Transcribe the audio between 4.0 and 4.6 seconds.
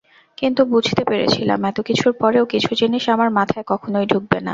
ঢুকবে না।